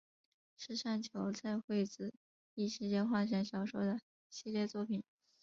[0.57, 2.15] 是上桥菜穗子
[2.55, 5.03] 异世界幻想小说的系列作品。